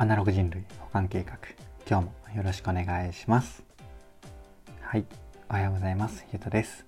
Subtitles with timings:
[0.00, 1.36] アナログ人類保管計画
[1.90, 3.64] 今日もよろしくお願いします。
[4.80, 5.04] はい。
[5.50, 6.24] おはようございます。
[6.32, 6.84] ゆうとです。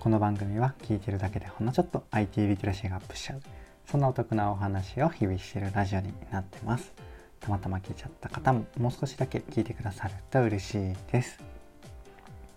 [0.00, 3.40] この番組は聞いてるだけでほんのちょっと IT リテラシーがアップしちゃう。
[3.86, 6.92] そんなお得なお話を日々してるラジオになってます。
[7.38, 11.38] たまたま聞いちゃった方ももう少しだけ聞いてくださると嬉しいです。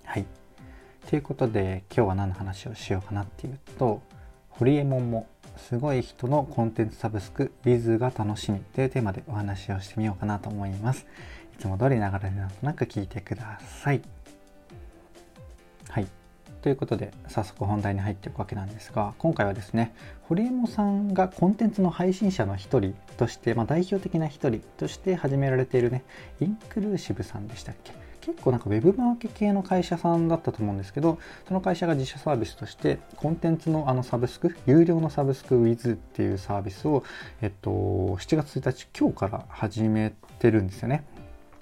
[0.05, 0.25] はい。
[1.11, 4.01] ということで今日は何の話をしようかなっていうと
[4.49, 5.27] ホリエモンも
[5.69, 11.05] すごい人のコンテンツサブスク Wiz が楽しみというテーマでお話をしてみようかなと思います。
[11.53, 14.01] いつも通り流れでなんとなく聞いてください。
[15.89, 16.07] はい。
[16.61, 26.03] ということで早速本題に入っていくわけなんですが今回はですね堀江さんがコンテンツの配信者の一人として、まあ、代表的な一人として始められているね
[26.39, 28.00] インクルーシブさんでしたっけ？
[28.21, 37.03] 結構なんかウェブマーケ系の会社さんだったと思うんですけどその会社が自社サービスとしてコンテンツのあのサブスク有料のサブスク Wiz っていうサービスを、
[37.41, 41.03] えっと、7月1日今日から始めてるんですよね。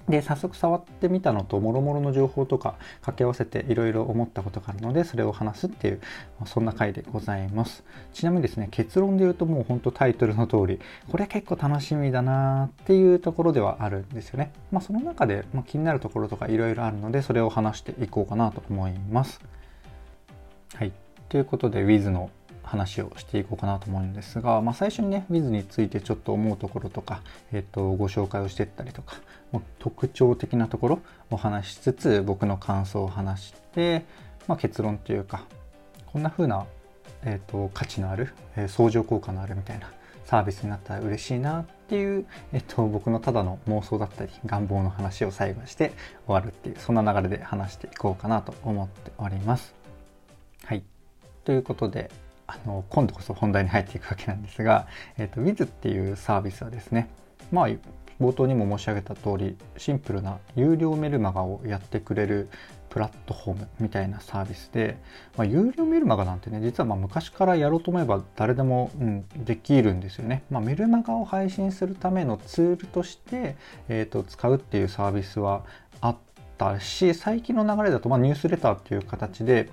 [0.09, 6.01] で早速触ってみたのともろもろの情報とか掛け合わせていろいろ思ったことがあるのでそれを話すっていう
[6.45, 7.83] そんな回でございます。
[8.13, 14.51] ちなみにですね結論で言うともうほんとタイトルの通りこれ結構楽しみだなっていうところではあるんですよね。
[14.71, 19.39] まあその中で、ま気になるところとかいろいろあるのでそれを話していこうかなと思います。
[20.73, 20.91] はい。
[21.29, 22.31] ということで Wiz の
[22.69, 29.15] 話をしていこうかなと思うんですが、まあ、最初にね Wiz についてちょっと思うところとか、えっと、ご紹介をしていったりとか
[29.79, 30.99] 特徴的なところ
[31.31, 34.05] を話しつつ僕の感想を話して、
[34.47, 35.45] まあ、結論というか
[36.05, 36.65] こんな風な、
[37.23, 39.89] えっと、価値のある、えー、相乗効果のあるみたいな
[40.25, 45.91] サービスになったら嬉しいなっていう、えっと、僕のただの妄想だったり願望の話を最後にして
[46.27, 49.73] 終わるっていうそんな流れで話していこうかなと思っております。
[50.65, 50.83] はい
[51.45, 52.11] ということで
[52.49, 57.09] あの今度こそ本題に入っていくわけなんですが、えーと、Wiz っていうサービスはですね
[57.51, 57.67] まあ
[58.19, 62.49] 冒頭にも申し上げた通りシンプルな有料メルマガをやってくれる
[62.89, 64.97] プラットフォームみたいなサービスで、
[65.37, 73.55] まあ、有料メルマガなんてね実はま昔からやろうと思えば誰でも、うん、できるんですよね、まあ、メルマガを配信するためのツールとして、
[73.87, 75.63] えーと使うっていうサービスは
[76.01, 76.17] あっ
[76.57, 79.69] たし最近の流れだと、まあ、ニュースレターっていう形で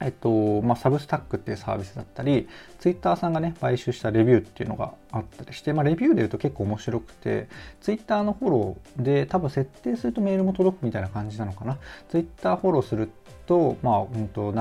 [0.00, 2.48] えっとまあ、サブスタックっていうサービスだったり、
[2.78, 7.48] ツイッターさんがね、買収したレビューっていうのがあったりして、まあ、レビューで言うと結構面白くて、
[7.80, 11.78] ツイッターのフォローで多分設定するとメールも届くみたいな感じなのかな。
[12.08, 13.10] ツイッターフォローする
[13.46, 14.52] と、まあ、うんと、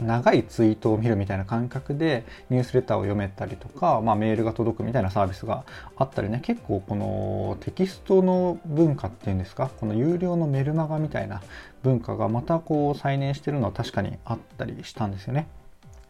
[0.00, 5.64] 長いツイートを見るみたいな感覚でニュースレターを読めたりとか、まあ、メールが届くみたいなサービスが
[5.96, 9.70] あったりね結構このテキストの文化っていうんですか？
[9.80, 11.42] この有料のメルマガみたいな
[11.82, 15.46] 文化がまたこう再燃してるのは確かにあったりしたんですよね。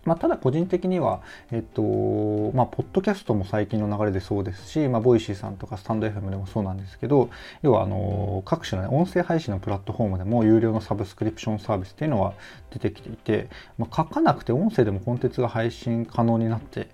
[0.04, 1.82] まあ、ただ個人的には、えっと、
[2.54, 7.30] まあ、ポッドキャストも最近の流れでそうですし、まあ、 Voicy さんとかスタンド FM でもそうなんですけど、
[7.62, 12.34] 要は、あの、各種の、ね、音声配信のプラットフォームでも有料のサブスクリプションサービスっていうのは
[12.70, 16.88] 出てきていて、まあ、書かなくて音声でもコンテンツが配信可能になって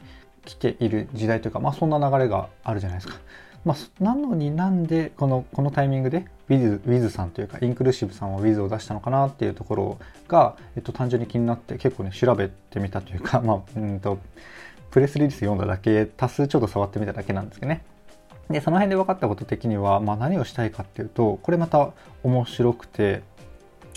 [0.45, 3.19] きている時代というか、まあ、そんな流れがあるじゃないですか。
[3.67, 14.21] まあ、なのになんでこのこのタイミングで Wiz, さんというかインクルーシブさんは Wiz を出したのかなっていうところが、えっと、単純に気になって結構ね調べてみたというか、 まあ、うんと
[14.93, 17.83] プレスリリース読んだだけ多数ちょっと触ってみただけなんですけどね。
[18.49, 21.91] でその辺で分かったこと的には、まあ、何をしたいかっていうとこれまた
[22.23, 23.25] 面白くて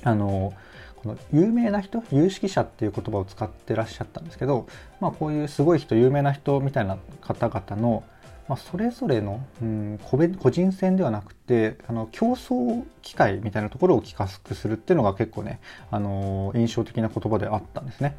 [0.01, 0.53] あの
[0.95, 4.65] この有名な人有識者っていう言葉を使ってらっしゃったんですけど、
[4.99, 8.03] まあ、こういうすごい人有名な人みたいな方々の
[8.49, 10.17] まあ、それぞれの、うん、個
[10.49, 15.61] 人戦ではなくてあの競争機会みたいなところを企画するっていうのが結構ね、
[15.91, 18.17] あの印象的な言葉であったんですね。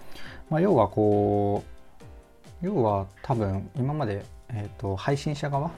[0.49, 1.65] まあ、要はこ
[2.63, 5.73] う要は多分今まで、えーと配信者側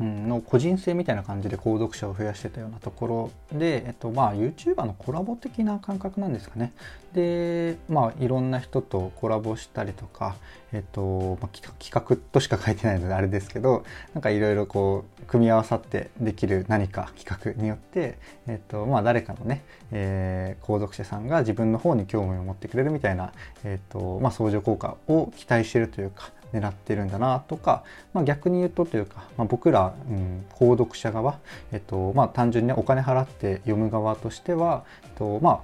[0.00, 3.06] の個人性みたいな感じで購読者を増やしてたようなとこ
[3.52, 6.72] ろで、えっとまあ、YouTuber のコラボ的な感覚なんですかね。
[7.14, 10.36] で、まあ、いろんな人とコラボしたりとか、
[10.72, 23.32] えっとまあ、企画としか書いてないのであれですけどなんかいろいろこう組み合わさってできる何か企画によって、えっとまあ、誰かのね、えー、購読者さんが自分の方に興味を持ってくれるみたいな、
[23.64, 31.38] えっとまあ、相乗効果を期待してるというか狙ってるんだなとか、まあ、逆に言うとというか、まあ、僕ら、うん、購読者側、
[31.72, 35.60] えっとまあ、単純に、お金払って読む側としては、えっとまあ、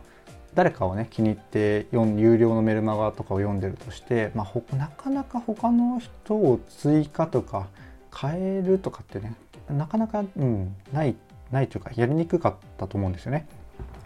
[0.54, 7.68] 誰かをね気に入って有料のメルマガとかを読んでるとして、まあ、なかなか他の人を追加とか
[8.14, 9.34] 変えるとかってね
[9.70, 11.14] なかなか、うん、ない
[11.50, 13.46] ないというかやりにくかったと思うんですよね。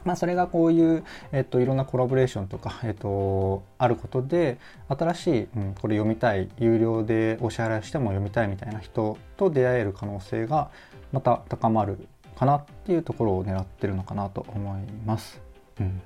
[0.07, 4.59] まあ、それがこういう、えっと、いろんなコラボレーションとか、えっと、あることで
[4.89, 10.71] 新しい、うん、これ読みたい有料でお支払いしても読みたいみたいな人と出会える可能性が
[11.13, 12.07] また高まる
[12.39, 15.43] かなっていうところを狙ってるのかなと思います。
[15.81, 16.01] うん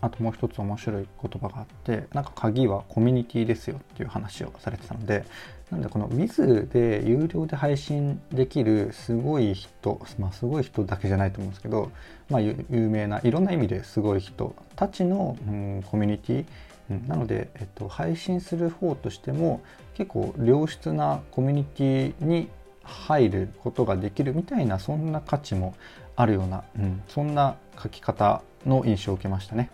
[0.00, 5.24] あともう一つ面白い言葉があってなんか鍵はコミュニティですよっていう話をされてたので
[5.70, 11.92] なんでこの Wiz で有料で配信できるすごい人、まあ、すごい人だけじゃないと思うんですけど、
[12.28, 16.44] まあ、有名ないろんな意味ですごい人たちの、うん、コミュニティ、
[16.90, 19.62] うん、なので、えっと、配信する方としても
[19.94, 22.48] 結構良質なコミュニティに
[22.82, 25.74] 入ることができるみたいなそんな価値も
[26.16, 29.70] あるような、うん、そんな書き方の印象を受けましたね。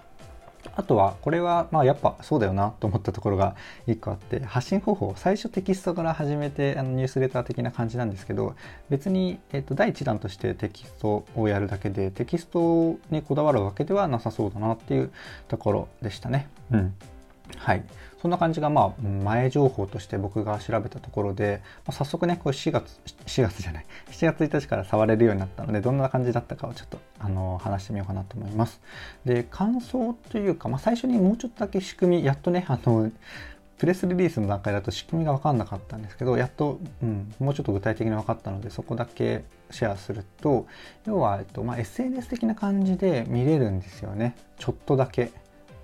[0.76, 3.56] あとはこれはまあやっぱそうだよなと思ったところが
[3.86, 8.54] 1個あって発信方法最初テキストから始めてあのニュースレター的な感じなんですけど
[8.90, 15.10] 別に、えっと第1弾としてテキストをやるだけでテキストにこだわるわけではなさそうだなっていう
[15.48, 16.48] ところでしたね。
[16.70, 16.94] うん
[17.56, 17.84] はい。
[18.20, 28.80] そんな感じが、まあ、前情報として僕が調べたところで、まあ、早速ね、これ4月、4月じゃない、7月1日から触れるようになったので、どんな感じだったかをちょっと、あの、話してみようかなと思います。
[29.24, 33.10] で、感想というか、まあ、最初にもうちょっとだけ仕組み、やっとね、あの、
[33.78, 40.66] プレスリリースの段階だと仕組みが分かんなかったんですけど、やっと、うん、もうちょっと具体的に分かったので、そこだけシェアすると、
[41.04, 44.34] 要は、えっとまあ、SNS 的な感じで見れるんですよね。
[44.58, 45.30] ちょっとだけ。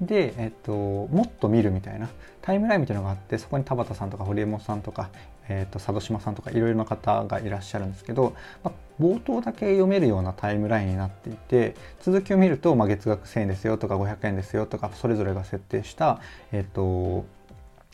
[0.02, 2.08] で、えっと、もっと見るみたいな
[2.42, 5.10] タイムラインみたいなのがあってそこに田畑さんとか堀江さんとか、
[5.48, 8.34] えっと、佐渡島さんとかいろいろな方がいらっしゃるんですけど、
[8.64, 16.20] まあ、冒頭だけ読めるようなタイムラインになっていて続きを見ると、まあ、月額1000円ですよとか500円ですよとかそれぞれが設定した、
[16.50, 17.24] えっと、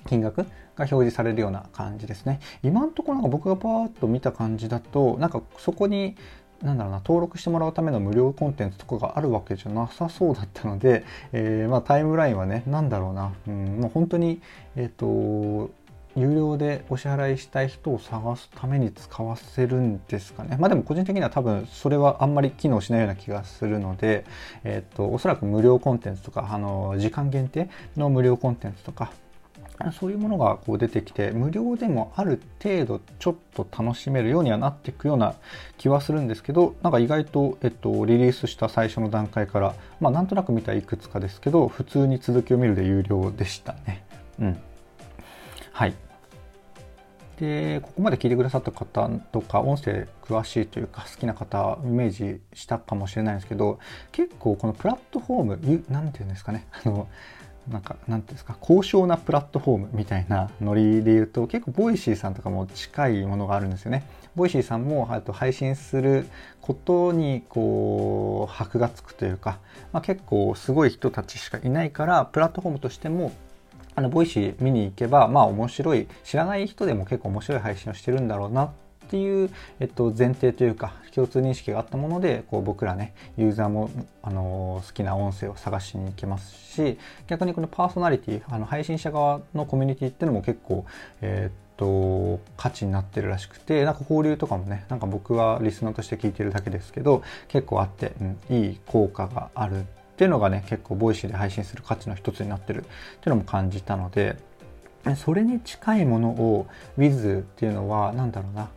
[0.07, 0.47] 金額が
[0.77, 2.41] 表示されるような感じですね。
[2.63, 6.17] 今のところなんか僕がパーッと見た感じだとなんかそこに
[6.63, 14.41] なんだろうな登録してもらうための無料コンテンツとかがあるわけじゃなさそうだったので、えー、まあ、タイムラインはね何だろうな、うん、もう本当に
[14.77, 15.71] えっ、ー、と
[16.17, 20.57] 有料でお支払いしたい人を探すために使わせるんですかね。
[20.59, 24.25] まあでも個人的には多分それはあんまり機能しないような気がするので、
[24.65, 29.13] えっ、ー、と、おそらく無料コンテンツとか、あの、時間限定の無料コンテンツとか、
[29.93, 35.35] そういうものがこう出てきて無料でもある程度ちょっと楽しめるようにはなっていくような
[35.77, 44.05] 気はするんですけどなんか意外と、えっと、リリースした最初の段階からまあなんとなく見たいくつかですけど普通に続きを見るで有料でしたね。
[44.41, 44.59] うん。
[45.73, 45.95] はい。
[47.39, 53.79] でここまで聞いてくださった方とか音声詳しいというか好きな方イメージしたかもしれないんですけど
[54.11, 57.09] 結構このプラットフォーム何て言うんですかねあの
[57.71, 64.05] なんか、なんていうんですか、高尚なプラットフォームみたいなノリで言うと、結構 Voicyさんとかも近いものがあるんですよね。
[64.35, 66.27] Voicyさんもあと配信する
[66.61, 69.59] ことにこう箔がつくというか、
[69.93, 73.33] まあ、結構すごい人たちしかいないからプラットフォームとしても
[73.97, 79.51] あの Voicy 見に行けばまあ面白い知らない人でも結構面白い配信をしてるんだろうなってっていう、
[79.81, 83.91] えっと、前提というか共通認識があったものでこう僕らねユーザーも、
[84.23, 90.85] あの好きな音声を探しに行けますし逆にこのパーソナリティあの配信者側のコミュニティっていうのも結構、
[91.23, 99.85] えーと価値になってるらしくてなんか交流とかもねなんか僕はリスナーとして聞いてるだけですけど結構あって、うん、いい効果があるっ
[100.17, 102.93] ていうのがね結構 Voicy で配信する価値の一つになってるってい
[103.27, 104.37] うのも感じたので
[105.17, 106.67] それに近いものを
[106.99, 108.69] Wiz っていうのは何だろうな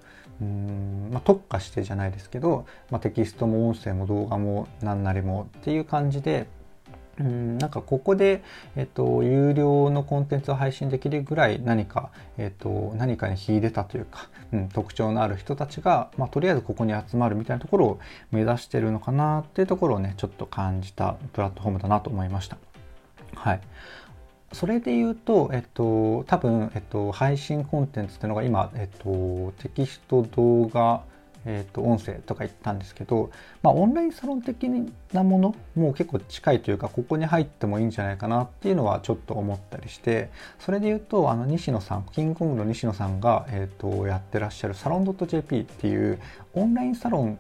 [1.12, 6.48] まあ、特化してじゃないですけど、まあ、テキストも音声も動画も何なりもっていう感じで
[7.20, 8.44] うんなんかここで、
[8.76, 18.00] えっと、有料のコンテンツを配信できるぐらい何か、えっと、何かに秀でたというか、うん、特徴のある人たちが、まあ、とりあえずここに集まるみたいなところを
[18.32, 22.58] 目指してるのかなっていうところをねちょっと感じたプラットフォームだなと思いました。
[23.36, 23.62] はい。
[24.54, 31.04] それで言うと、えっと、多分、えっと、配信コンテンツっていうのが今、えっと、テキスト、動画、
[31.46, 33.32] えっと、音声とか言ったんですけど、
[33.64, 34.70] まあ、オンラインサロン的
[35.14, 40.30] なものも結構近いというか、ここに入ってもいいんじゃないかなっていうのはちょっと思ったりして、
[40.60, 46.20] それで言うと、あの、西野さん、キングコングの西野さんが、えっと、やってらっしゃるサロン .jp っていう
[46.54, 47.40] オンラインサロン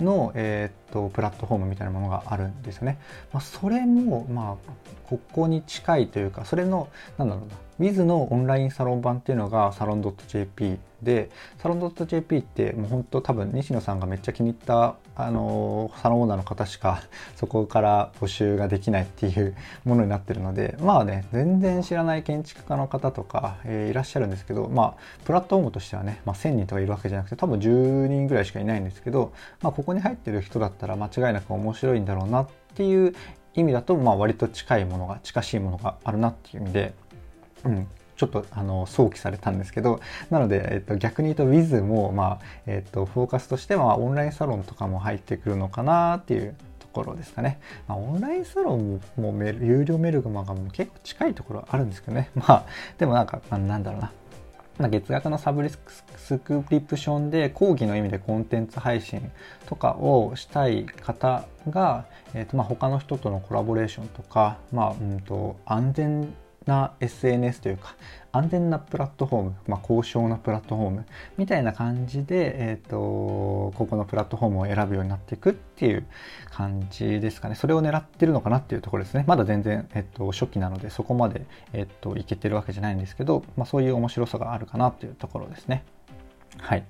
[0.00, 2.98] の、えー、っとプラットフォームみたいなものがあるんですよね。
[3.32, 4.72] まあ、それも、まあ、
[5.08, 17.02] ここに近いというか、それの、なんだろうな、Wiz のオンラインサロン版っていうのがサロン .jp で、サロン .jp ってもう本当多分西野さんがめっちゃ気に入ったあのサロンオーナーの方しか
[17.36, 24.94] そこから募集ができないっていうものになってるので、まあね、全然知らない建築家の方とか、えー、いらっしゃるんですけど、まあ、
[25.24, 33.14] プラットフォームとしてはね、まあ、1000人とかいるわけじゃなくて、多分10人ぐらいしかいないんですけど、まあ、ここに入ってる人だったら間違いなく面白いんだろうなっていう
[33.54, 36.94] 意味だと、まあ、割と近いものが近しいものがあるなっていう意味で、
[37.64, 37.86] うん、
[38.16, 52.30] ちょっとあの想起されたんですけどなので、えっと、逆に言うと Wiz も、まあえっと、フォーカスとしてはオンラインサロンとかも入ってくるのかなっていうところですかね、まあ、オンラインサロンもメ有料メルグマガも結構近いところあるんですけどね。
[52.36, 52.64] まあ
[52.98, 54.12] でもなんかなんだろうな。
[54.78, 59.30] まあ月額のサブスクリプションで講義の意味でコンテンツ配信
[59.66, 66.34] とかをしたい方が、えーとまあ、他の人とのコラボレーションとか、まあうんと安全
[66.66, 67.94] な SNS というか
[68.32, 72.96] 安全なプラットフォーム、まあ、高尚なプラットフォームみたいな感じで、えーと、
[73.76, 76.06] ここのプラットフォームを選ぶようになっていくっていう
[76.50, 77.54] 感じですかね。
[77.54, 79.24] それを狙ってるのかなっていうところですね。
[79.26, 85.84] まだ全然、えーと、初期なのでそこまで、えーといけてるわけじゃないんですけど、まあ、そういう面白さがあるかなっていうところですね。
[86.58, 86.84] はい。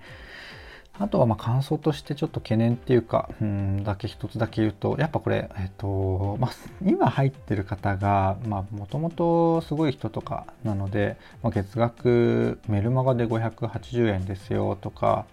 [0.99, 6.53] あとはま感想としてちょっと懸念っていうか、うん、だけ一つだけ言うと、やっぱこれ、えっと、まあ、
[6.85, 15.25] 今入ってる方が、まあ、もともとすごい人とかなので、まあ、月額メルマガで580円ですよとか、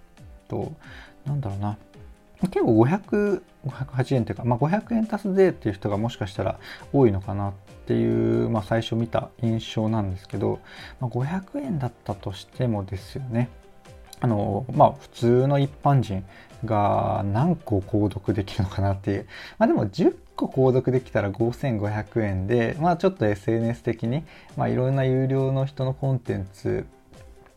[0.48, 0.74] と、
[1.26, 1.78] なんだろうな、
[2.42, 6.58] 結構500、508円っていうか、まあ、500円足す税っていう人がもしかしたら
[6.94, 7.54] 多いのかなっ
[7.86, 10.60] ていう、まあ、最初見た印象なんですけど、
[11.02, 13.50] まあ、500円だったとしてもですよね。
[14.22, 16.26] あのまあ普通の一般人
[16.66, 19.28] が何個購読できるのかなっていう。
[19.58, 24.24] まあでも10個購読できたら5500円でまあちょっと SNS 的に
[24.58, 26.86] まあいろんな有料の人のコンテンツ、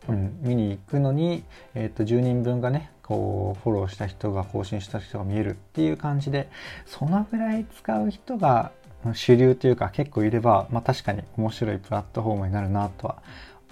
[0.07, 1.43] うん、見に行くのに、
[1.75, 6.49] えー、と10人分がねこうフォローした人が更新した人が見えるっていう感じで
[6.85, 8.71] そのぐらい使う人が
[9.13, 13.21] 主流というか結構いれば、まあ、確かに面白いプラットフォームになるなとは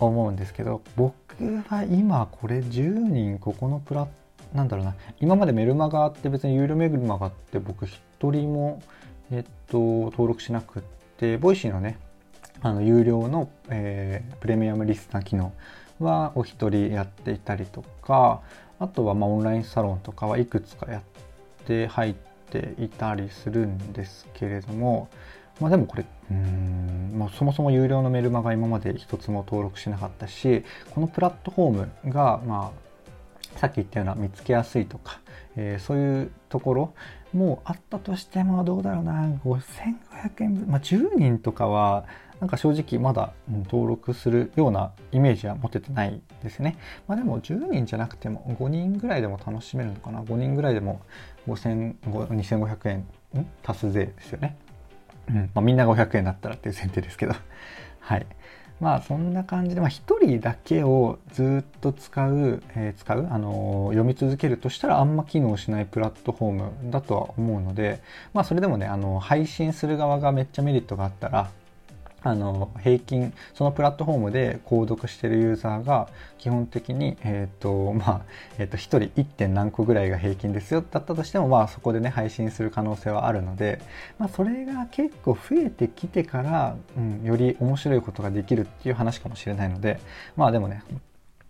[0.08, 1.13] 思うんですけど僕
[1.67, 4.08] は今これ10人ここのプラ
[4.53, 4.96] なんだろうな。
[5.22, 8.81] 今までメルマガって別に有料メルマガって僕一人も
[9.31, 10.84] えっと登録しなくっ
[11.17, 11.98] て Voicy のね
[12.62, 15.53] あの有料の、えー、プレミアムリスナー機能
[16.00, 18.41] はお一人やっていたりとか
[18.79, 21.01] あとはまオンラインサロンとかはいくつかやっ
[21.65, 22.15] て入っ
[22.51, 25.08] ていたりするんですけれども
[25.61, 32.71] まあでもこれうん、まあ、そもそも有料のメルマガ今まで一つも登録しなかったしこのプラットフォームがま
[33.55, 35.19] あさっき言ったような見つけやすいとか、
[35.55, 36.93] えー、そういうところ
[37.33, 42.05] もあったとしてもどうだろうな5500円分、まあ、10人とかは
[42.39, 43.33] なんか正直まだ
[43.65, 46.75] 登録するようなイメージは持ててないですね。
[47.07, 51.01] まあでも10人じゃなくても5人ぐらいでも楽しめるのかな？5人ぐらいでも
[51.47, 53.07] 5000 2500円
[53.63, 54.57] 足す税ですよね。
[55.33, 55.50] うん。
[55.53, 57.33] まあ、みんなが500円だったらっていう前提ですけど。
[58.00, 58.25] はい。
[58.79, 68.01] まあそんな感じで、まあ、1人だけをずっと使う、えー、使う、あのー、読み続けるとしたらあんま機能しないプラットフォームだとは思うので
[68.33, 71.51] まあそれでもね、あのー、配信する側がめっちゃメリットがあったら
[72.23, 78.21] あの平均そのプラットフォームで購読してるユーザーが基本的に、え、ー、とまあ
[78.59, 79.25] え、ー、と1人 1.
[79.25, 83.81] 点何個ぐらいが平均ですよだったとしてもまあそこでね配信する可能性はあるので、
[84.19, 89.99] まあ、それが結構増えてきてから、うん、より面白いことができるっていう話かもしれないので
[90.35, 90.83] まあでもね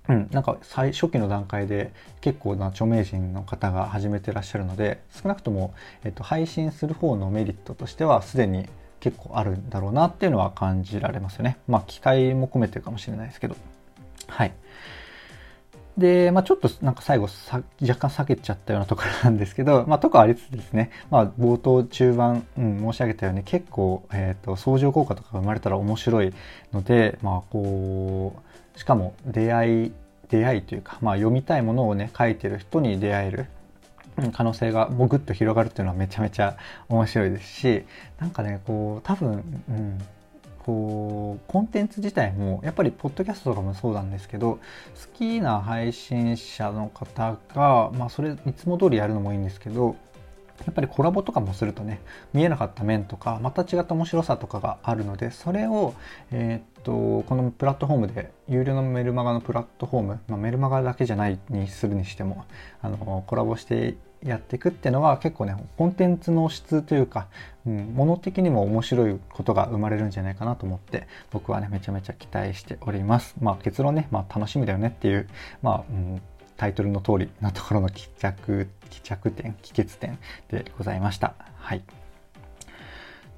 [0.10, 5.74] うん、なんか最初期の段階で結構な著名人の方が始めてらっしゃるので少なくとも、
[6.04, 8.68] えっと、配信する方のメリットとしてはすでに
[9.02, 11.58] 結構あるんだろうなっていうのは感じられますよね。
[11.68, 13.56] まあ期待も込めてるかもしれないですけど。
[14.28, 14.54] はい。
[15.98, 26.34] で、まあ、ちょっとなんか最後さ若干避けちゃったようなところなんですけど、まあ、とかありつつですね、まあ、冒頭中盤、うん、申し上げたように結構、えっ、ー、と、相乗効果とかが生まれたら面白い
[26.74, 28.36] ので、まあ、こ
[28.76, 29.92] う、しかも出会い、
[30.30, 33.46] 出会いというか、まあ、読みたいものをね、書いてる人に出会える。
[34.32, 36.58] 可能性がもぐっと広がるっていうのはめちゃめちゃ
[36.90, 37.84] 面白いですし
[38.20, 39.98] なんかねこう多分、うん、
[40.60, 44.60] こうコンテンツ自体もやっぱりポッドキャストとかもそうなんですけど好
[45.18, 49.96] きな配信者の方が、まあ、それいつも通りやるのもいいんですけど
[50.66, 52.02] やっぱりコラボとかもするとね
[52.34, 55.96] 見えなかった面とかまた違った面白さとかがあるのでそれを、
[56.32, 62.46] えー、っとこのプラットフォームで有料のメルマガのプラットフォーム、まあ、メルマガだけじゃないにするにしても
[62.82, 67.28] あのコラボしてやっていくっていうのは結構ねコンテンツの質というか、
[67.66, 75.28] うん、物的にも面白いことが生まれるんじゃないかなと思って僕はねめちゃめちゃ期待しておりますまあ結論ね、まあ、楽しみだよねっていう
[75.62, 76.22] まあ、うん
[76.62, 80.20] タイトルの通りなところの帰着、帰着点、帰結点
[80.52, 81.34] でございました。
[81.58, 81.82] はい。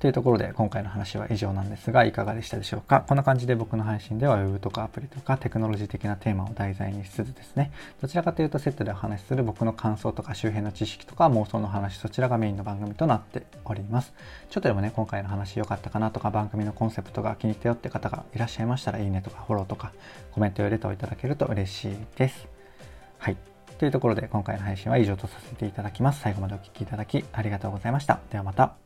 [0.03, 3.05] というところで今回の話は以上なんですがいかがでしたでしょうか？
[3.07, 7.71] こんな感じで僕の配信では Web とかアプリとかテクノロジー的なテーマを題材にしつつですね。
[8.01, 14.11] どちらかというとセットでお話しする僕の感想とか周辺の知識とか妄想の話そちらがメインの番組となっております。
[14.49, 19.93] ちょっとでもね今回の話良かったかなとか番組のコンセプトが気に入ったよって方がいらっしゃいましたらいいねとかフォローとか
[20.33, 22.45] コメントやレターをいただけると嬉しいです。
[23.19, 23.37] はい。
[23.77, 26.19] というところで今回の配信は以上とさせていただきます。
[26.19, 28.19] 最後までお聴きいただきありがとうございました。
[28.29, 28.82] ではまた。